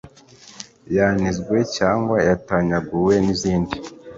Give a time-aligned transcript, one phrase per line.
[0.95, 3.75] yanizwe cyangwa yatanyaguwe n’izindi